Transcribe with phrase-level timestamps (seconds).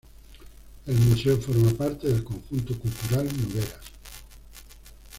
[0.87, 3.79] El museo forma parte del conjunto cultural Nogueras.